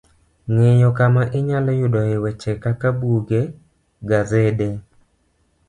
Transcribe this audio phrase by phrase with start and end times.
[0.51, 3.41] ng'eyo kama inyalo yudoe weche kaka buge,
[4.09, 4.69] gasede